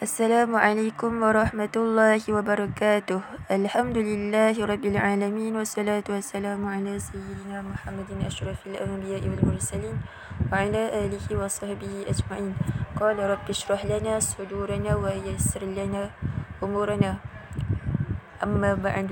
السلام 0.00 0.56
عليكم 0.56 1.12
ورحمة 1.20 1.74
الله 1.76 2.24
وبركاته. 2.24 3.20
الحمد 3.52 3.96
لله 4.00 4.56
رب 4.56 4.84
العالمين 4.96 5.52
والصلاة 5.52 6.08
والسلام 6.08 6.56
على 6.64 6.96
سيدنا 6.96 7.60
محمد 7.60 8.08
أشرف 8.24 8.64
الأنبياء 8.64 9.20
والمرسلين 9.28 9.96
وعلى 10.48 10.82
آله 11.04 11.24
وصحبه 11.28 12.08
أجمعين. 12.08 12.52
قال 12.96 13.16
رب 13.20 13.44
اشرح 13.44 13.84
لنا 13.84 14.24
صدورنا 14.24 14.96
ويسر 14.96 15.68
لنا 15.68 16.16
أمورنا. 16.64 17.20
أما 18.40 18.80
بعد. 18.80 19.08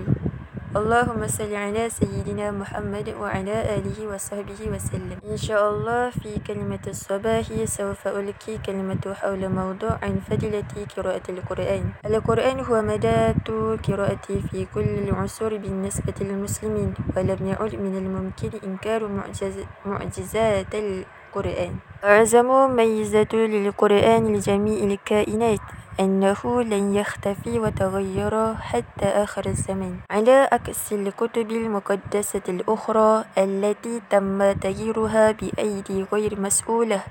اللهم 0.76 1.24
صل 1.26 1.48
على 1.54 1.88
سيدنا 1.88 2.52
محمد 2.52 3.16
وعلى 3.16 3.56
آله 3.80 3.98
وصحبه 4.04 4.60
وسلم. 4.68 5.16
إن 5.24 5.36
شاء 5.40 5.70
الله 5.70 6.10
في 6.10 6.36
كلمة 6.44 6.84
الصباح 6.86 7.48
سوف 7.64 8.08
ألقي 8.08 8.60
كلمة 8.66 9.00
حول 9.00 9.48
موضوع 9.48 9.96
عن 10.02 10.20
فضيلة 10.28 10.68
قراءة 10.96 11.24
القرآن. 11.28 11.84
القرآن 12.04 12.60
هو 12.60 12.82
مدات 12.82 13.48
قراءتي 13.88 14.36
في 14.52 14.68
كل 14.74 15.08
العصور 15.08 15.56
بالنسبة 15.56 16.14
للمسلمين 16.20 16.94
ولم 17.16 17.40
يعد 17.48 17.74
من 17.74 17.94
الممكن 17.96 18.50
إنكار 18.60 19.08
معجز 19.08 19.56
معجزات 19.88 20.72
القرآن. 20.74 21.72
أعظم 22.04 22.76
ميزة 22.76 23.32
للقرآن 23.32 24.22
لجميع 24.36 24.78
الكائنات 24.84 25.64
أنه 26.00 26.62
لن 26.62 26.94
يختفي 26.94 27.58
وتغير 27.58 28.54
حتى 28.54 29.04
آخر 29.06 29.46
الزمن. 29.46 29.96
على 30.10 30.48
عكس 30.52 30.92
الكتب 30.92 31.50
المقدسة 31.50 32.42
الأخرى 32.48 33.24
التي 33.38 34.02
تم 34.10 34.52
تغييرها 34.52 35.30
بأيدي 35.30 36.06
غير 36.12 36.40
مسؤولة 36.40 37.02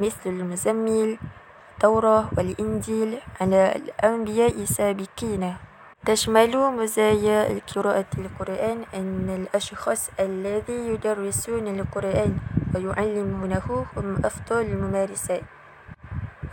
مثل 0.00 0.26
المزمل 0.26 1.18
التوراة 1.74 2.28
والإنجيل 2.36 3.18
على 3.40 3.72
الأنبياء 3.76 4.52
السابقين. 4.52 5.54
تشمل 6.06 6.56
مزايا 6.56 7.60
قراءة 7.74 8.12
القرآن 8.18 8.78
أن 8.94 9.26
الأشخاص 9.40 10.10
الذي 10.20 10.88
يدرسون 10.92 11.68
القرآن 11.68 12.32
ويعلمونه 12.74 13.86
هم 13.96 14.16
أفضل 14.24 14.60
الممارسات. 14.60 15.42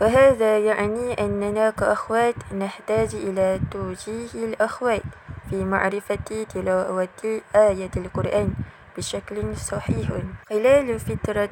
وهذا 0.00 0.58
يعني 0.58 1.24
أننا 1.24 1.70
كأخوات 1.70 2.34
نحتاج 2.54 3.14
إلى 3.14 3.60
توجيه 3.70 4.34
الأخوات 4.34 5.02
في 5.50 5.64
معرفة 5.64 6.44
تلاوة 6.54 7.40
آية 7.56 7.90
القرآن 7.96 8.54
بشكل 8.96 9.56
صحيح 9.56 10.08
خلال 10.48 11.00
فترة 11.00 11.48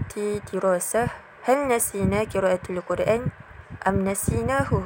دراسة 0.53 1.09
هل 1.43 1.69
نسينا 1.69 2.25
قراءة 2.35 2.61
القرآن 2.71 3.27
أم 3.87 4.09
نسيناه؟ 4.09 4.83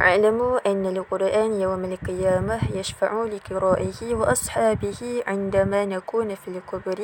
اعلموا 0.00 0.70
أن 0.70 0.86
القرآن 0.86 1.60
يوم 1.60 1.84
القيامة 1.84 2.60
يشفع 2.74 3.24
لقرائه 3.24 4.14
وأصحابه 4.14 5.22
عندما 5.26 5.84
نكون 5.84 6.34
في 6.34 6.48
القبر 6.48 6.98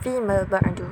فيما 0.00 0.46
بعد 0.50 0.88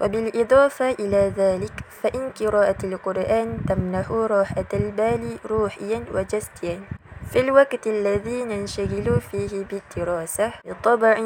وبالإضافة 0.00 0.90
إلى 0.90 1.32
ذلك 1.36 1.72
فإن 2.02 2.30
قراءة 2.40 2.80
القرآن 2.84 3.48
تمنح 3.68 4.10
راحة 4.10 4.70
البال 4.74 5.36
روحيا 5.46 6.04
وجسديا. 6.14 6.80
في 7.30 7.40
الوقت 7.40 7.86
الذي 7.86 8.44
ننشغل 8.44 9.20
فيه 9.20 9.64
بالدراسة 9.70 10.52
بالطبع 10.64 11.18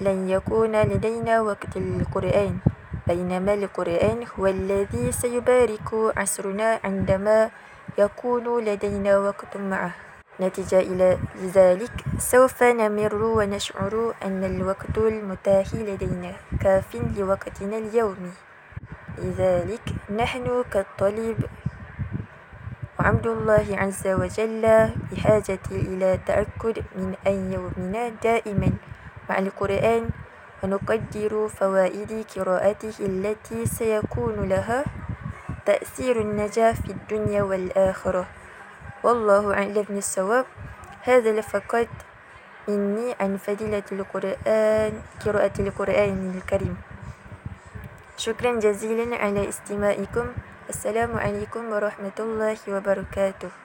لن 0.00 0.18
يكون 0.28 0.72
لدينا 0.82 1.40
وقت 1.40 1.76
للقرآن 1.76 2.58
بينما 3.06 3.54
القرآن 3.54 4.24
هو 4.38 4.46
الذي 4.46 5.12
سيبارك 5.12 5.88
عصرنا 6.16 6.80
عندما 6.84 7.50
يكون 7.98 8.64
لدينا 8.64 9.18
وقت 9.18 9.56
معه. 9.56 10.11
نتيجة 10.42 10.80
إلى 10.80 11.18
ذلك 11.54 11.92
سوف 12.18 12.62
نمر 12.62 13.14
ونشعر 13.14 14.14
أن 14.24 14.44
الوقت 14.44 14.98
المتاح 14.98 15.74
لدينا. 15.74 16.32
كاف 16.60 16.96
لوقتنا 17.16 17.76
اليومي. 17.78 18.32
لذلك 19.18 19.86
نحن 20.10 20.64
كالطالب 20.72 21.38
وعبد 22.98 23.26
الله 23.26 23.66
عز 23.72 24.06
وجل 24.06 24.64
بحاجة 25.12 25.64
إلى 25.70 26.18
تأكد 26.26 26.76
من 26.96 27.14
أن 27.26 27.52
يومنا 27.52 28.08
دائما. 28.08 28.70
مع 29.30 29.38
القرآن 29.38 30.10
ونقدر 30.62 31.48
فوائد 31.48 32.26
قراءته 32.36 32.94
التي 33.00 33.66
سيكون 33.66 34.48
لها 34.48 34.84
تأثير 35.66 36.20
النجاح 36.20 36.74
في 36.74 36.90
الدنيا 36.92 37.42
والآخرة. 37.42 38.26
والله 39.02 39.54
أعلم 39.54 39.86
بالصواب 39.90 40.46
هذا 41.02 41.40
فقط 41.40 41.90
مني 42.68 43.18
عن 43.20 43.36
فضيلة 43.36 43.82
القرآن 43.92 44.92
قراءة 45.26 45.56
القرآن 45.58 46.20
الكريم. 46.38 46.76
شكرا 48.16 48.62
جزيلا 48.62 49.16
على 49.18 49.48
استماعكم. 49.48 50.26
السلام 50.70 51.18
عليكم 51.18 51.62
ورحمة 51.72 52.18
الله 52.18 52.58
وبركاته. 52.68 53.62